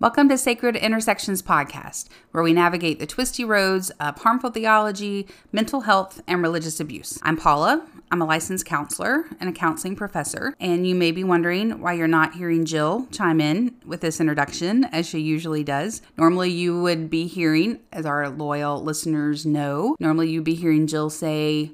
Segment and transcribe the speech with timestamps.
[0.00, 5.82] Welcome to Sacred Intersections Podcast, where we navigate the twisty roads of harmful theology, mental
[5.82, 7.18] health, and religious abuse.
[7.22, 7.86] I'm Paula.
[8.10, 12.08] I'm a licensed counselor and a counseling professor, and you may be wondering why you're
[12.08, 16.00] not hearing Jill chime in with this introduction as she usually does.
[16.16, 21.10] Normally, you would be hearing, as our loyal listeners know, normally you'd be hearing Jill
[21.10, 21.72] say,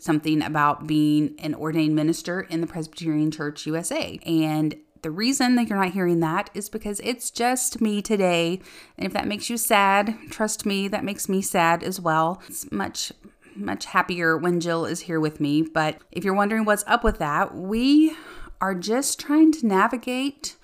[0.00, 4.18] something about being an ordained minister in the Presbyterian Church USA.
[4.24, 8.60] And the reason that you're not hearing that is because it's just me today.
[8.96, 12.42] And if that makes you sad, trust me, that makes me sad as well.
[12.48, 13.12] It's much,
[13.54, 15.62] much happier when Jill is here with me.
[15.62, 18.14] But if you're wondering what's up with that, we
[18.60, 20.56] are just trying to navigate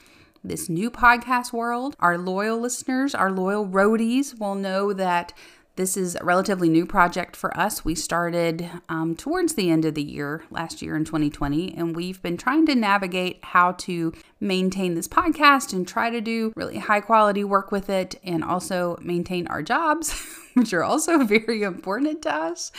[0.43, 1.97] this new podcast world.
[2.01, 5.33] Our loyal listeners, our loyal roadies will know that
[5.77, 7.85] this is a relatively new project for us.
[7.85, 12.23] We started um, towards the end of the year, last year in 2020, and we've
[12.23, 17.01] been trying to navigate how to maintain this podcast and try to do really high
[17.01, 20.13] quality work with it and also maintain our jobs,
[20.55, 22.71] which are also very important to us.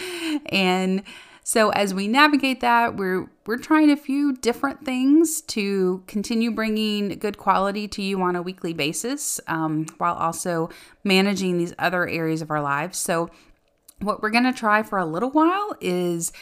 [0.45, 1.03] And
[1.47, 7.09] so as we navigate that, we're we're trying a few different things to continue bringing
[7.19, 10.71] good quality to you on a weekly basis, um, while also
[11.03, 12.97] managing these other areas of our lives.
[12.97, 13.29] So
[14.01, 16.33] what we're to try for a little while is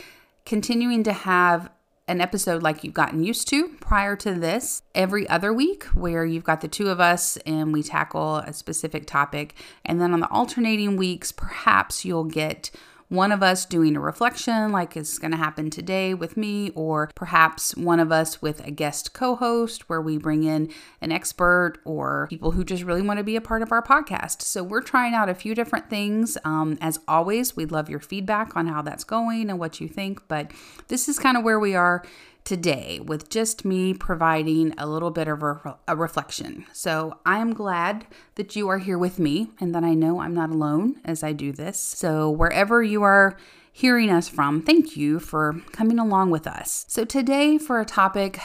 [0.46, 1.70] continuing to have
[2.08, 6.46] an episode like you've gotten used to prior to this every other week, where you've
[6.46, 9.56] got the two of us and we tackle a specific topic.
[9.84, 12.72] And then on the alternating weeks, perhaps you'll get
[13.14, 17.12] one of us doing a reflection, like is going to happen today with me, or
[17.14, 21.78] perhaps one of us with a guest co host where we bring in an expert
[21.86, 24.42] or people who just really want to be a part of our podcast.
[24.42, 26.40] So we're trying out a few different things.
[26.44, 30.28] Um, as always, we'd love your feedback on how that's going and what you think,
[30.28, 30.52] but
[30.88, 32.04] this is kind of where we are
[32.44, 36.66] today with just me providing a little bit of a, a, reflection.
[36.74, 38.06] So I'm glad
[38.36, 41.32] that you are here with me and that I know I'm not alone as I
[41.32, 41.80] do this.
[41.80, 43.38] So wherever you are
[43.72, 46.86] hearing us from, thank you for coming along with us.
[46.90, 48.40] So today, for a topic,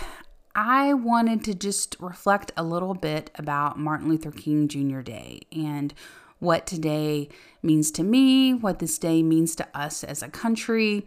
[0.54, 5.00] I wanted to just reflect a little bit about Martin Luther King Jr.
[5.00, 5.92] Day and
[6.38, 7.28] what today
[7.62, 11.04] means to me, what this day means to us as a country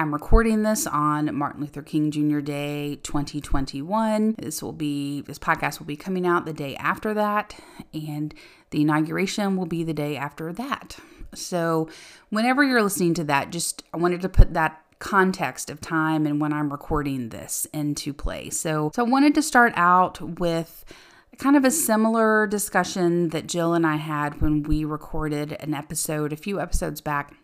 [0.00, 2.40] I'm recording this on Martin Luther King Jr.
[2.40, 4.36] Day 2021.
[4.38, 7.54] This will be this podcast will be coming out the day after that
[7.92, 8.32] and
[8.70, 10.96] the inauguration will be the day after that.
[11.34, 11.90] So,
[12.30, 16.40] whenever you're listening to that, just I wanted to put that context of time and
[16.40, 18.48] when I'm recording this into play.
[18.48, 20.82] So, so I wanted to start out with
[21.36, 26.32] kind of a similar discussion that Jill and I had when we recorded an episode
[26.32, 27.34] a few episodes back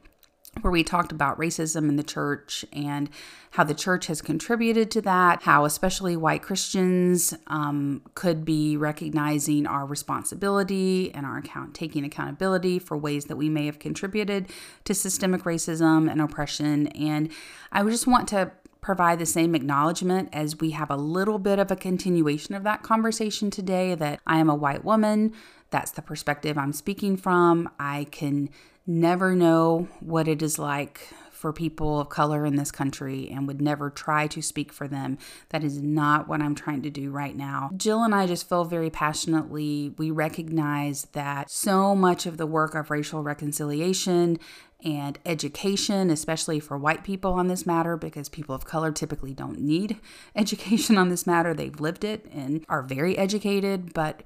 [0.62, 3.10] where we talked about racism in the church and
[3.52, 9.66] how the church has contributed to that, how especially white Christians um, could be recognizing
[9.66, 14.46] our responsibility and our account taking accountability for ways that we may have contributed
[14.84, 16.88] to systemic racism and oppression.
[16.88, 17.30] And
[17.72, 18.52] I just want to
[18.86, 22.84] provide the same acknowledgement as we have a little bit of a continuation of that
[22.84, 25.32] conversation today that I am a white woman.
[25.70, 27.68] That's the perspective I'm speaking from.
[27.80, 28.48] I can
[28.86, 33.60] never know what it is like for people of color in this country and would
[33.60, 35.18] never try to speak for them.
[35.50, 37.70] That is not what I'm trying to do right now.
[37.76, 42.74] Jill and I just feel very passionately, we recognize that so much of the work
[42.74, 44.38] of racial reconciliation
[44.84, 49.60] and education, especially for white people on this matter, because people of color typically don't
[49.60, 49.98] need
[50.36, 51.54] education on this matter.
[51.54, 54.22] They've lived it and are very educated, but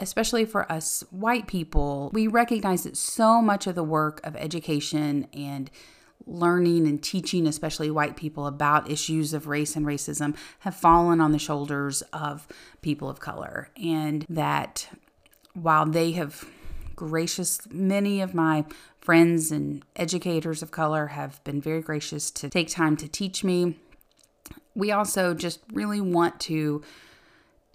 [0.00, 5.26] especially for us white people, we recognize that so much of the work of education
[5.32, 5.70] and
[6.26, 11.32] learning and teaching, especially white people, about issues of race and racism have fallen on
[11.32, 12.46] the shoulders of
[12.82, 13.70] people of color.
[13.76, 14.88] And that
[15.54, 16.44] while they have
[16.96, 18.64] gracious, many of my
[19.00, 23.76] friends and educators of color have been very gracious to take time to teach me.
[24.74, 26.82] We also just really want to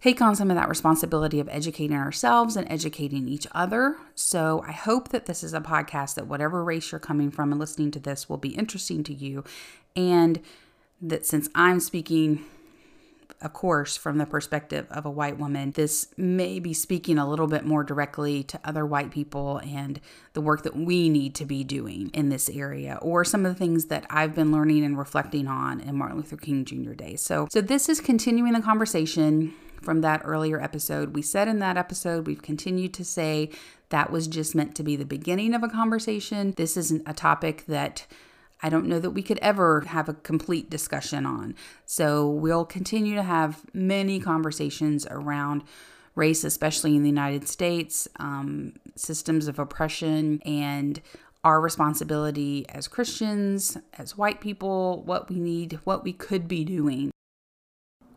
[0.01, 3.97] take on some of that responsibility of educating ourselves and educating each other.
[4.15, 7.59] So I hope that this is a podcast that whatever race you're coming from and
[7.59, 9.43] listening to this will be interesting to you.
[9.95, 10.41] And
[11.01, 12.45] that since I'm speaking
[13.41, 17.47] of course, from the perspective of a white woman, this may be speaking a little
[17.47, 20.01] bit more directly to other white people and
[20.33, 23.57] the work that we need to be doing in this area, or some of the
[23.57, 26.91] things that I've been learning and reflecting on in Martin Luther King Jr.
[26.91, 27.15] Day.
[27.15, 31.15] So, so this is continuing the conversation from that earlier episode.
[31.15, 33.49] We said in that episode, we've continued to say
[33.89, 36.53] that was just meant to be the beginning of a conversation.
[36.57, 38.05] This isn't a topic that
[38.61, 41.55] I don't know that we could ever have a complete discussion on.
[41.85, 45.63] So we'll continue to have many conversations around
[46.15, 51.01] race, especially in the United States, um, systems of oppression, and
[51.43, 57.11] our responsibility as Christians, as white people, what we need, what we could be doing.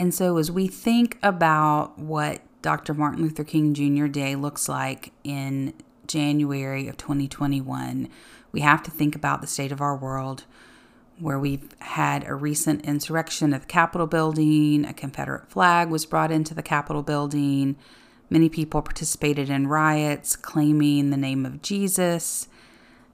[0.03, 2.93] And so, as we think about what Dr.
[2.93, 4.09] Martin Luther King Jr.
[4.09, 5.75] Day looks like in
[6.09, 8.09] January of 2021,
[8.51, 10.43] we have to think about the state of our world
[11.21, 16.33] where we've had a recent insurrection at the Capitol building, a Confederate flag was brought
[16.33, 17.77] into the Capitol building.
[18.29, 22.49] Many people participated in riots claiming the name of Jesus.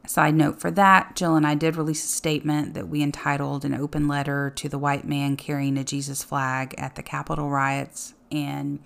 [0.09, 3.75] Side note for that, Jill and I did release a statement that we entitled An
[3.75, 8.15] Open Letter to the White Man Carrying a Jesus Flag at the Capitol Riots.
[8.33, 8.79] And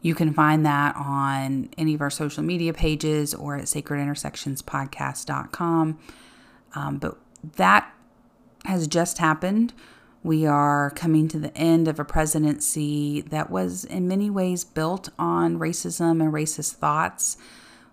[0.00, 5.98] you can find that on any of our social media pages or at sacredintersectionspodcast.com.
[6.74, 7.18] Um, but
[7.56, 7.94] that
[8.64, 9.74] has just happened.
[10.22, 15.10] We are coming to the end of a presidency that was, in many ways, built
[15.18, 17.36] on racism and racist thoughts,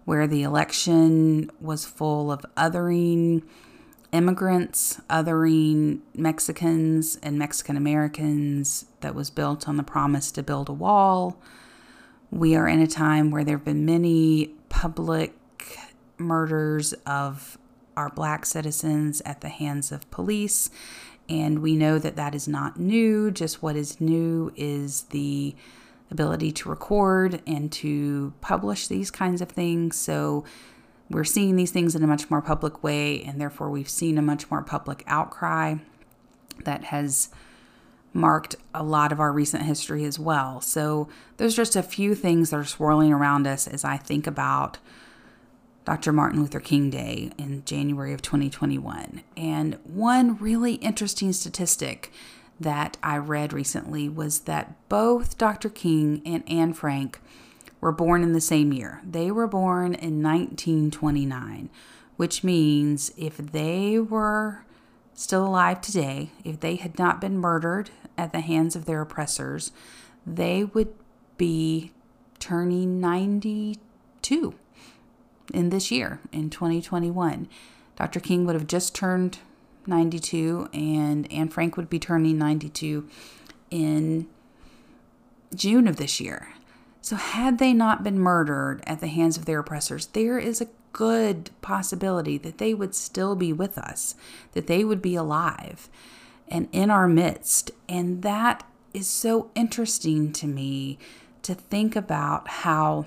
[0.05, 3.43] where the election was full of othering
[4.11, 10.73] immigrants, othering Mexicans and Mexican Americans, that was built on the promise to build a
[10.73, 11.39] wall.
[12.31, 15.35] We are in a time where there have been many public
[16.17, 17.57] murders of
[17.95, 20.69] our black citizens at the hands of police.
[21.27, 23.29] And we know that that is not new.
[23.29, 25.55] Just what is new is the
[26.11, 29.97] ability to record and to publish these kinds of things.
[29.97, 30.43] So
[31.09, 34.21] we're seeing these things in a much more public way, and therefore we've seen a
[34.21, 35.75] much more public outcry
[36.65, 37.29] that has
[38.13, 40.61] marked a lot of our recent history as well.
[40.61, 41.07] So
[41.37, 44.79] there's just a few things that are swirling around us as I think about
[45.85, 46.11] Dr.
[46.11, 49.23] Martin Luther King Day in January of 2021.
[49.37, 52.11] And one really interesting statistic
[52.59, 55.69] that I read recently was that both Dr.
[55.69, 57.19] King and Anne Frank
[57.81, 59.01] were born in the same year.
[59.09, 61.69] They were born in 1929,
[62.17, 64.65] which means if they were
[65.13, 69.71] still alive today, if they had not been murdered at the hands of their oppressors,
[70.25, 70.93] they would
[71.37, 71.91] be
[72.39, 74.55] turning 92
[75.53, 77.47] in this year, in 2021.
[77.95, 78.19] Dr.
[78.19, 79.39] King would have just turned
[79.89, 83.07] 92, and Anne Frank would be turning 92
[83.69, 84.27] in
[85.53, 86.53] June of this year.
[87.01, 90.67] So, had they not been murdered at the hands of their oppressors, there is a
[90.91, 94.15] good possibility that they would still be with us,
[94.53, 95.89] that they would be alive
[96.47, 97.71] and in our midst.
[97.87, 100.97] And that is so interesting to me
[101.43, 103.05] to think about how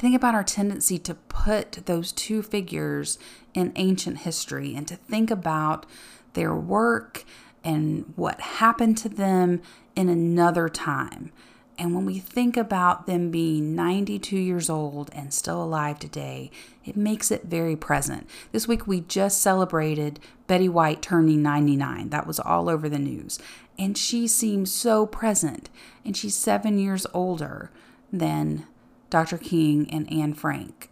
[0.00, 3.18] think about our tendency to put those two figures
[3.52, 5.84] in ancient history and to think about
[6.32, 7.24] their work
[7.62, 9.60] and what happened to them
[9.94, 11.30] in another time.
[11.76, 16.50] And when we think about them being 92 years old and still alive today,
[16.82, 18.26] it makes it very present.
[18.52, 22.08] This week we just celebrated Betty White turning 99.
[22.08, 23.38] That was all over the news.
[23.78, 25.68] And she seems so present.
[26.06, 27.70] And she's seven years older
[28.10, 28.66] than
[29.10, 29.38] Dr.
[29.38, 30.90] King and Anne Frank.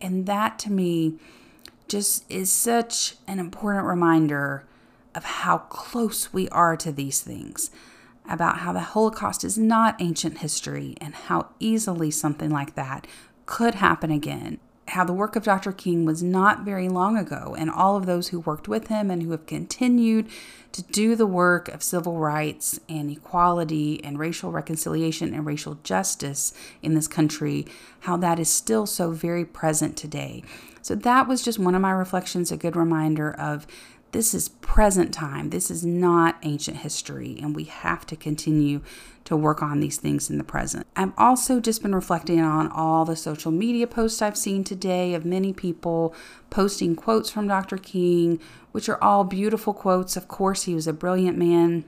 [0.00, 1.18] And that to me
[1.88, 4.64] just is such an important reminder
[5.14, 7.70] of how close we are to these things,
[8.28, 13.06] about how the Holocaust is not ancient history and how easily something like that
[13.46, 14.58] could happen again
[14.88, 15.72] how the work of Dr.
[15.72, 19.22] King was not very long ago, and all of those who worked with him and
[19.22, 20.28] who have continued
[20.72, 26.52] to do the work of civil rights and equality and racial reconciliation and racial justice
[26.82, 27.66] in this country,
[28.00, 30.42] how that is still so very present today.
[30.82, 33.66] So, that was just one of my reflections, a good reminder of
[34.12, 35.50] this is present time.
[35.50, 38.80] This is not ancient history, and we have to continue
[39.24, 40.86] to work on these things in the present.
[40.94, 45.24] I've also just been reflecting on all the social media posts I've seen today of
[45.24, 46.14] many people
[46.48, 47.76] posting quotes from Dr.
[47.76, 48.40] King,
[48.72, 50.16] which are all beautiful quotes.
[50.16, 51.84] Of course, he was a brilliant man.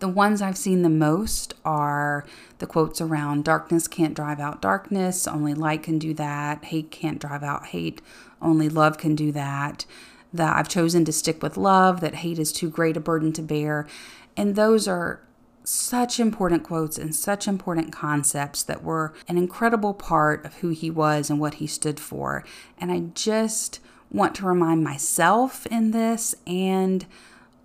[0.00, 2.24] The ones I've seen the most are
[2.58, 6.64] the quotes around darkness can't drive out darkness, only light can do that.
[6.64, 8.00] Hate can't drive out hate,
[8.40, 9.84] only love can do that.
[10.32, 13.42] That I've chosen to stick with love, that hate is too great a burden to
[13.42, 13.86] bear.
[14.36, 15.20] And those are
[15.64, 20.90] such important quotes and such important concepts that were an incredible part of who he
[20.90, 22.44] was and what he stood for.
[22.78, 27.06] And I just want to remind myself in this and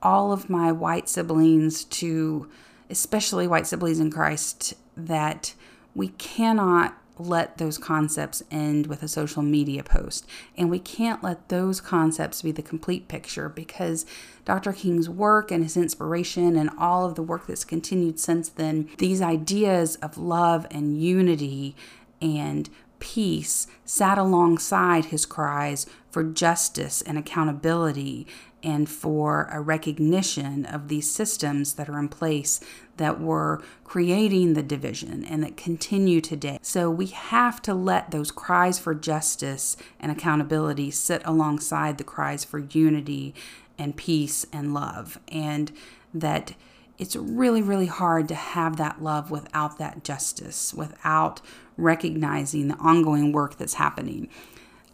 [0.01, 2.50] all of my white siblings to
[2.89, 5.55] especially white siblings in Christ that
[5.95, 10.25] we cannot let those concepts end with a social media post.
[10.57, 14.05] And we can't let those concepts be the complete picture because
[14.43, 14.74] Dr.
[14.74, 19.22] King's work and his inspiration and all of the work that's continued since then, these
[19.22, 21.75] ideas of love and unity
[22.22, 22.69] and
[23.00, 28.25] peace sat alongside his cries for justice and accountability
[28.63, 32.62] and for a recognition of these systems that are in place
[32.95, 36.57] that were creating the division and that continue today.
[36.62, 42.45] So we have to let those cries for justice and accountability sit alongside the cries
[42.45, 43.36] for unity
[43.77, 45.19] and peace and love.
[45.27, 45.69] And
[46.13, 46.53] that
[46.98, 51.41] it's really, really hard to have that love without that justice, without
[51.75, 54.29] recognizing the ongoing work that's happening.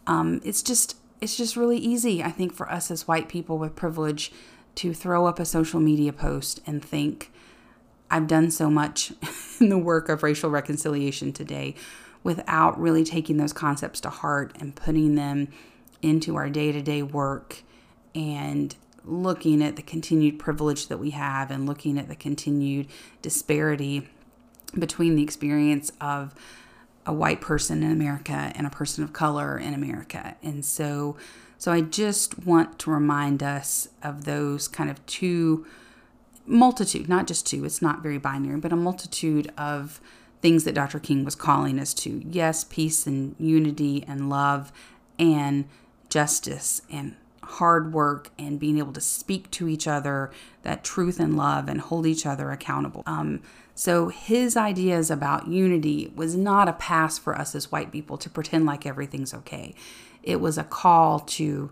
[0.04, 3.76] Um, it's just it's just really easy, I think, for us as white people with
[3.76, 4.32] privilege
[4.74, 7.30] to throw up a social media post and think,
[8.10, 9.12] I've done so much
[9.60, 11.76] in the work of racial reconciliation today
[12.24, 15.46] without really taking those concepts to heart and putting them
[16.02, 17.62] into our day to day work
[18.16, 18.74] and
[19.04, 22.88] looking at the continued privilege that we have and looking at the continued
[23.22, 24.08] disparity
[24.76, 26.34] between the experience of
[27.04, 30.36] a white person in America and a person of color in America.
[30.42, 31.16] And so
[31.58, 35.64] so I just want to remind us of those kind of two
[36.44, 40.00] multitude, not just two, it's not very binary, but a multitude of
[40.40, 40.98] things that Dr.
[40.98, 42.20] King was calling us to.
[42.28, 44.72] Yes, peace and unity and love
[45.20, 45.66] and
[46.08, 50.32] justice and hard work and being able to speak to each other
[50.62, 53.04] that truth and love and hold each other accountable.
[53.06, 53.40] Um,
[53.74, 58.30] so his ideas about unity was not a pass for us as white people to
[58.30, 59.74] pretend like everything's okay.
[60.22, 61.70] It was a call to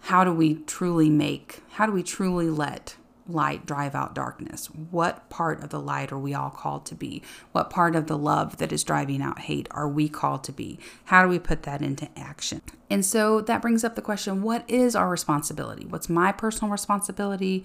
[0.00, 2.96] how do we truly make, how do we truly let
[3.28, 4.66] light drive out darkness?
[4.66, 7.22] What part of the light are we all called to be?
[7.52, 10.78] What part of the love that is driving out hate are we called to be?
[11.04, 12.60] How do we put that into action?
[12.88, 15.86] And so that brings up the question what is our responsibility?
[15.86, 17.64] What's my personal responsibility?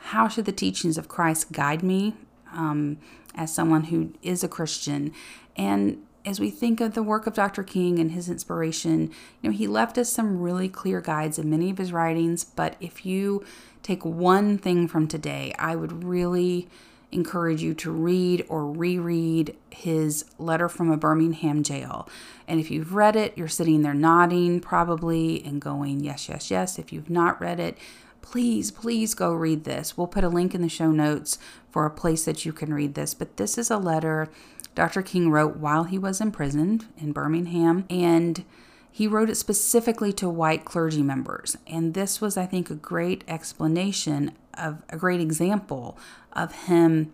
[0.00, 2.14] How should the teachings of Christ guide me
[2.52, 2.98] um,
[3.34, 5.12] as someone who is a Christian.
[5.56, 7.62] And as we think of the work of Dr.
[7.62, 11.70] King and his inspiration, you know, he left us some really clear guides in many
[11.70, 12.44] of his writings.
[12.44, 13.44] But if you
[13.82, 16.68] take one thing from today, I would really
[17.10, 22.06] encourage you to read or reread his letter from a Birmingham jail.
[22.46, 26.78] And if you've read it, you're sitting there nodding probably and going, yes, yes, yes.
[26.78, 27.78] If you've not read it,
[28.22, 29.96] please, please go read this.
[29.96, 31.38] We'll put a link in the show notes
[31.70, 33.14] for a place that you can read this.
[33.14, 34.28] But this is a letter
[34.74, 35.02] Dr.
[35.02, 37.84] King wrote while he was imprisoned in Birmingham.
[37.90, 38.44] And
[38.90, 41.56] he wrote it specifically to white clergy members.
[41.66, 45.98] And this was, I think, a great explanation of a great example
[46.32, 47.12] of him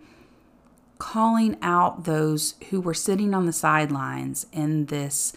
[0.97, 5.33] calling out those who were sitting on the sidelines in this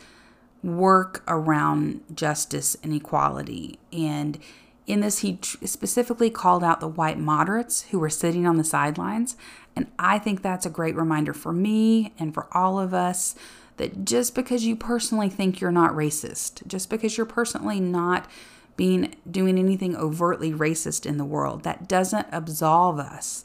[0.62, 3.78] work around justice and equality.
[3.92, 4.38] And
[4.88, 9.36] in this, he specifically called out the white moderates who were sitting on the sidelines.
[9.76, 13.34] And I think that's a great reminder for me and for all of us
[13.76, 18.28] that just because you personally think you're not racist, just because you're personally not
[18.76, 23.44] being doing anything overtly racist in the world, that doesn't absolve us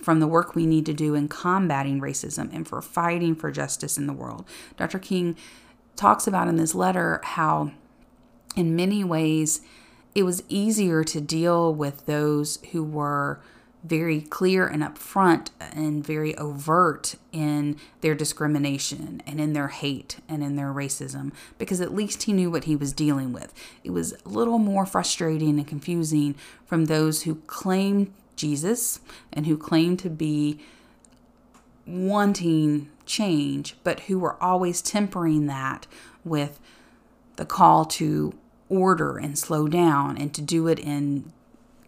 [0.00, 3.98] from the work we need to do in combating racism and for fighting for justice
[3.98, 4.46] in the world.
[4.76, 4.98] Dr.
[4.98, 5.36] King
[5.96, 7.72] talks about in this letter how,
[8.54, 9.60] in many ways,
[10.14, 13.40] it was easier to deal with those who were
[13.84, 20.42] very clear and upfront and very overt in their discrimination and in their hate and
[20.42, 23.52] in their racism because at least he knew what he was dealing with.
[23.82, 29.00] It was a little more frustrating and confusing from those who claimed Jesus
[29.32, 30.58] and who claimed to be
[31.86, 35.86] wanting change, but who were always tempering that
[36.24, 36.58] with
[37.36, 38.32] the call to
[38.76, 41.32] order and slow down and to do it in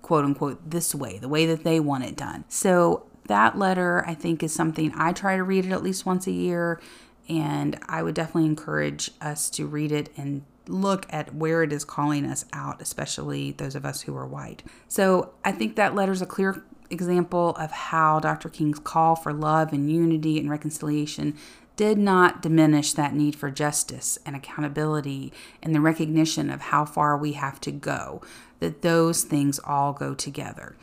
[0.02, 2.44] quote unquote this way, the way that they want it done.
[2.48, 6.26] So that letter, I think, is something I try to read it at least once
[6.26, 6.80] a year.
[7.28, 11.84] And I would definitely encourage us to read it and look at where it is
[11.84, 14.62] calling us out, especially those of us who are white.
[14.88, 18.48] So I think that letter is a clear example of how Dr.
[18.48, 21.36] King's call for love and unity and reconciliation
[21.76, 27.16] did not diminish that need for justice and accountability and the recognition of how far
[27.16, 28.22] we have to go,
[28.60, 30.74] that those things all go together.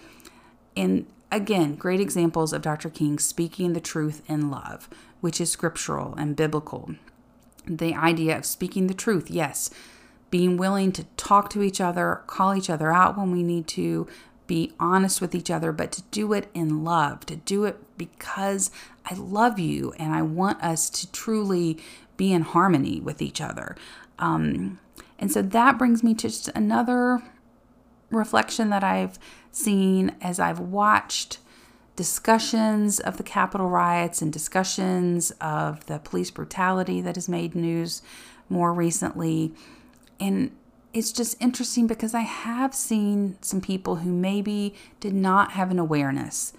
[0.77, 2.89] And again, great examples of Dr.
[2.89, 4.87] King speaking the truth in love,
[5.19, 6.95] which is scriptural and biblical.
[7.65, 9.71] The idea of speaking the truth, yes,
[10.29, 14.07] being willing to talk to each other, call each other out when we need to,
[14.47, 18.71] be honest with each other, but to do it in love, to do it because
[19.05, 21.77] I love you and I want us to truly
[22.17, 23.75] be in harmony with each other.
[24.19, 24.79] Um,
[25.19, 27.21] and so that brings me to just another
[28.09, 29.17] reflection that I've
[29.51, 31.39] seen as I've watched
[31.95, 38.01] discussions of the Capitol riots and discussions of the police brutality that has made news
[38.49, 39.53] more recently.
[40.19, 40.51] And
[40.93, 45.79] it's just interesting because I have seen some people who maybe did not have an
[45.79, 46.53] awareness,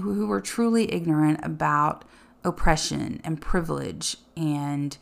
[0.00, 2.04] who were truly ignorant about
[2.44, 4.96] oppression and privilege and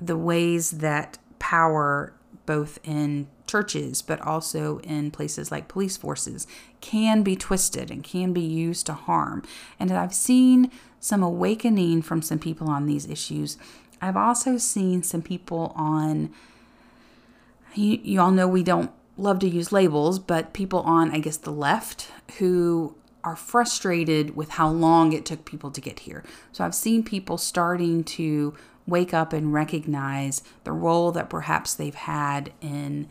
[0.00, 2.14] the ways that power,
[2.46, 6.46] both in churches but also in places like police forces,
[6.80, 9.42] can be twisted and can be used to harm.
[9.78, 13.58] And I've seen some awakening from some people on these issues.
[14.00, 16.32] I've also seen some people on,
[17.74, 21.36] you, you all know we don't love to use labels, but people on, I guess,
[21.36, 26.24] the left who are frustrated with how long it took people to get here.
[26.50, 28.54] So I've seen people starting to
[28.86, 33.08] wake up and recognize the role that perhaps they've had in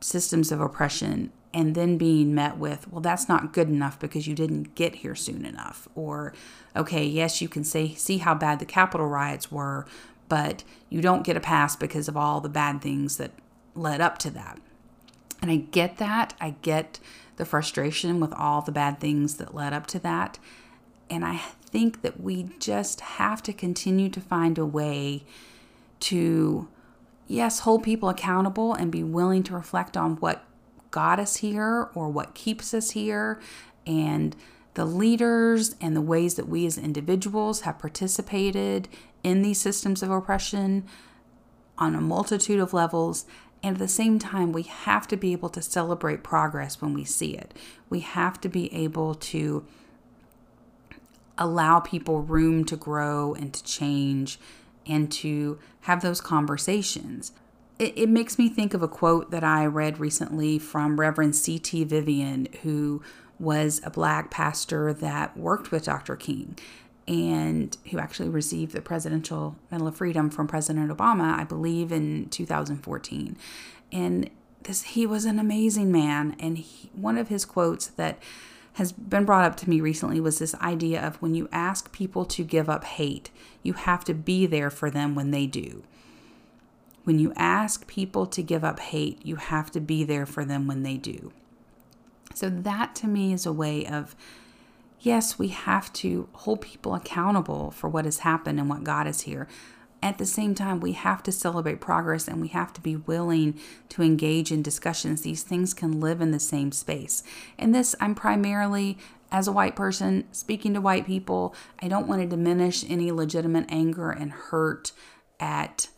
[0.00, 4.34] systems of oppression and then being met with, well, that's not good enough because you
[4.34, 5.88] didn't get here soon enough.
[5.94, 6.32] Or,
[6.76, 9.86] okay, yes, you can say, see how bad the Capitol riots were,
[10.28, 13.32] but you don't get a pass because of all the bad things that
[13.74, 14.58] led up to that.
[15.40, 16.34] And I get that.
[16.40, 16.98] I get
[17.36, 20.38] the frustration with all the bad things that led up to that.
[21.08, 25.24] And I think that we just have to continue to find a way
[26.00, 26.68] to,
[27.26, 30.44] yes, hold people accountable and be willing to reflect on what
[30.90, 33.40] got us here or what keeps us here
[33.86, 34.34] and
[34.74, 38.88] the leaders and the ways that we as individuals have participated
[39.22, 40.84] in these systems of oppression
[41.76, 43.24] on a multitude of levels
[43.62, 47.04] and at the same time, we have to be able to celebrate progress when we
[47.04, 47.52] see it.
[47.90, 49.66] We have to be able to
[51.36, 54.38] allow people room to grow and to change
[54.86, 57.32] and to have those conversations.
[57.78, 61.84] It, it makes me think of a quote that I read recently from Reverend C.T.
[61.84, 63.02] Vivian, who
[63.40, 66.16] was a black pastor that worked with Dr.
[66.16, 66.56] King
[67.08, 72.28] and who actually received the Presidential Medal of Freedom from President Obama, I believe, in
[72.28, 73.36] 2014.
[73.90, 74.28] And
[74.64, 76.36] this, he was an amazing man.
[76.38, 78.18] And he, one of his quotes that
[78.74, 82.26] has been brought up to me recently was this idea of when you ask people
[82.26, 83.30] to give up hate,
[83.62, 85.82] you have to be there for them when they do.
[87.04, 90.66] When you ask people to give up hate, you have to be there for them
[90.66, 91.32] when they do.
[92.34, 94.14] So, that to me is a way of
[95.00, 99.22] yes, we have to hold people accountable for what has happened and what God is
[99.22, 99.48] here.
[100.00, 103.58] At the same time, we have to celebrate progress and we have to be willing
[103.88, 105.22] to engage in discussions.
[105.22, 107.24] These things can live in the same space.
[107.58, 108.96] And this, I'm primarily,
[109.32, 111.54] as a white person, speaking to white people.
[111.82, 114.92] I don't want to diminish any legitimate anger and hurt
[115.40, 115.88] at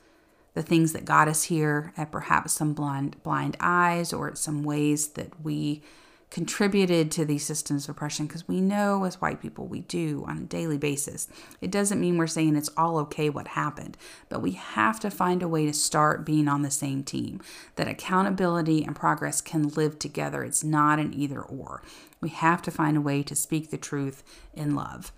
[0.54, 4.62] the things that got us here, at perhaps some blind, blind eyes or at some
[4.64, 5.82] ways that we
[6.30, 10.38] contributed to these systems of oppression because we know as white people we do on
[10.38, 11.26] a daily basis.
[11.60, 13.96] It doesn't mean we're saying it's all okay what happened,
[14.28, 17.40] but we have to find a way to start being on the same team.
[17.74, 20.44] That accountability and progress can live together.
[20.44, 21.82] It's not an either or.
[22.20, 24.22] We have to find a way to speak the truth
[24.54, 25.12] in love.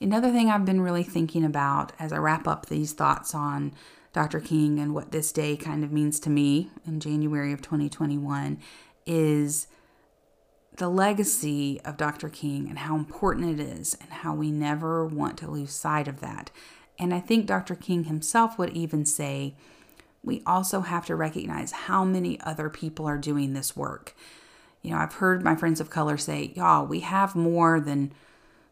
[0.00, 3.72] Another thing I've been really thinking about as I wrap up these thoughts on
[4.12, 4.40] Dr.
[4.40, 8.58] King and what this day kind of means to me in January of 2021
[9.06, 9.68] is
[10.76, 12.28] the legacy of Dr.
[12.28, 16.20] King and how important it is, and how we never want to lose sight of
[16.20, 16.50] that.
[16.98, 17.74] And I think Dr.
[17.74, 19.54] King himself would even say,
[20.22, 24.14] we also have to recognize how many other people are doing this work.
[24.80, 28.12] You know, I've heard my friends of color say, y'all, we have more than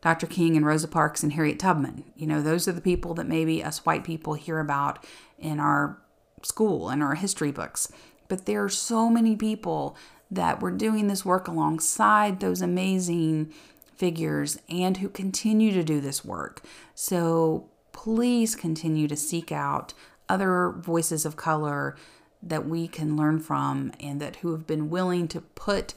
[0.00, 0.26] Dr.
[0.26, 2.04] King and Rosa Parks and Harriet Tubman.
[2.16, 5.04] You know, those are the people that maybe us white people hear about
[5.38, 6.00] in our
[6.42, 7.92] school and our history books.
[8.28, 9.96] But there are so many people
[10.30, 13.52] that were doing this work alongside those amazing
[13.96, 16.62] figures and who continue to do this work.
[16.94, 19.92] So please continue to seek out
[20.28, 21.96] other voices of color
[22.42, 25.94] that we can learn from and that who have been willing to put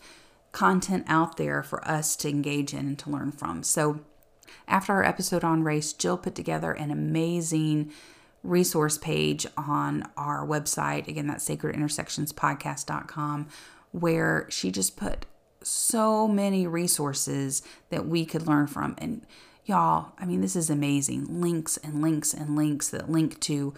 [0.52, 3.64] content out there for us to engage in and to learn from.
[3.64, 4.02] So
[4.68, 7.92] after our episode on race, Jill put together an amazing
[8.44, 11.08] resource page on our website.
[11.08, 13.48] Again, that's sacredintersectionspodcast.com,
[13.94, 15.26] where she just put
[15.62, 18.96] so many resources that we could learn from.
[18.98, 19.26] And
[19.66, 21.42] y'all, I mean, this is amazing.
[21.42, 23.74] Links and links and links that link to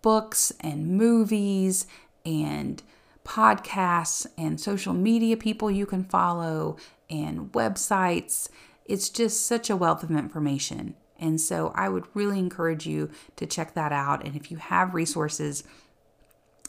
[0.00, 1.86] books and movies
[2.24, 2.82] and
[3.24, 6.76] podcasts and social media people you can follow
[7.10, 8.48] and websites.
[8.84, 10.94] It's just such a wealth of information.
[11.18, 14.24] And so I would really encourage you to check that out.
[14.24, 15.64] And if you have resources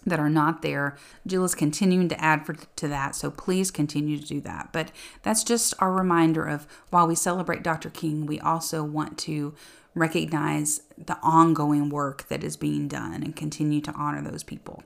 [0.06, 3.16] that are not there, Jill is continuing to add for, to that.
[3.16, 4.70] So please continue to do that.
[4.72, 4.92] But
[5.24, 7.90] that's just our reminder of while we celebrate Dr.
[7.90, 9.54] King, we also want to
[9.96, 14.84] recognize the ongoing work that is being done and continue to honor those people.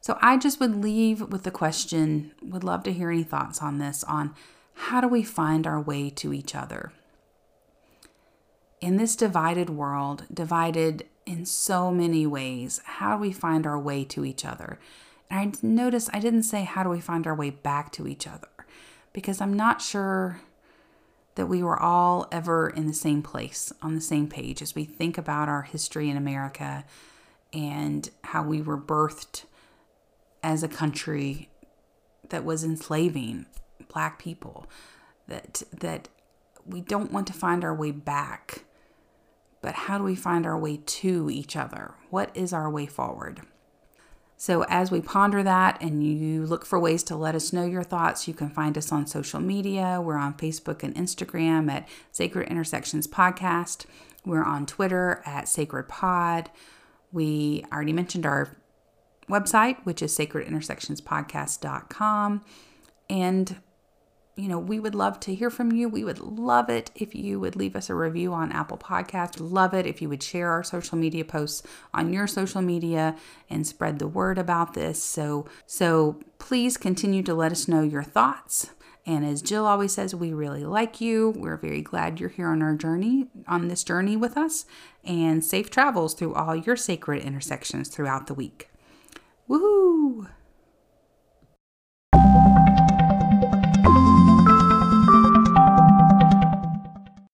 [0.00, 3.78] So I just would leave with the question, would love to hear any thoughts on
[3.78, 4.34] this on
[4.74, 6.92] how do we find our way to each other?
[8.84, 14.04] in this divided world, divided in so many ways, how do we find our way
[14.04, 14.78] to each other?
[15.30, 18.26] And I notice I didn't say how do we find our way back to each
[18.26, 18.48] other
[19.12, 20.40] because I'm not sure
[21.34, 24.84] that we were all ever in the same place, on the same page as we
[24.84, 26.84] think about our history in America
[27.52, 29.44] and how we were birthed
[30.42, 31.48] as a country
[32.28, 33.46] that was enslaving
[33.88, 34.66] black people
[35.28, 36.08] that that
[36.66, 38.64] we don't want to find our way back
[39.64, 41.94] but how do we find our way to each other?
[42.10, 43.40] What is our way forward?
[44.36, 47.82] So, as we ponder that and you look for ways to let us know your
[47.82, 50.02] thoughts, you can find us on social media.
[50.02, 53.86] We're on Facebook and Instagram at Sacred Intersections Podcast.
[54.26, 56.50] We're on Twitter at Sacred Pod.
[57.10, 58.54] We already mentioned our
[59.30, 62.44] website, which is sacredintersectionspodcast.com.
[63.08, 63.56] And
[64.36, 65.88] you know, we would love to hear from you.
[65.88, 69.36] We would love it if you would leave us a review on Apple Podcast.
[69.38, 73.16] Love it if you would share our social media posts on your social media
[73.48, 75.02] and spread the word about this.
[75.02, 78.70] So, so please continue to let us know your thoughts.
[79.06, 81.34] And as Jill always says, we really like you.
[81.36, 84.64] We're very glad you're here on our journey, on this journey with us,
[85.04, 88.70] and safe travels through all your sacred intersections throughout the week.
[89.48, 90.28] Woohoo!